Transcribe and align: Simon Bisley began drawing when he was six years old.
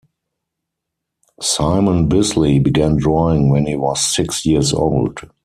Simon 1.39 2.07
Bisley 2.09 2.57
began 2.57 2.95
drawing 2.97 3.51
when 3.51 3.67
he 3.67 3.75
was 3.75 4.03
six 4.03 4.47
years 4.47 4.73
old. 4.73 5.29